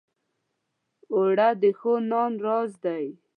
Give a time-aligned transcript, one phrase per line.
[1.13, 3.05] اوړه د ښو نان راز دی